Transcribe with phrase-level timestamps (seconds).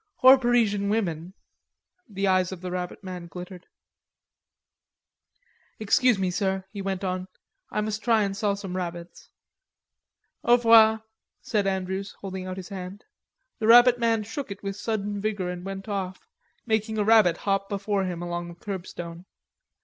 [0.23, 1.35] "Or Parisian women."
[2.09, 3.67] The eyes of the rabbit man glittered.
[5.77, 7.27] "Excuse me, sir," he went on.
[7.69, 9.29] "I must try and sell some rabbits."
[10.43, 11.03] "Au revoir,"
[11.43, 13.03] said Andrews holding out his hand.
[13.59, 16.27] The rabbit man shook it with sudden vigor and went off,
[16.65, 19.25] making a rabbit hop before him along the curbstone.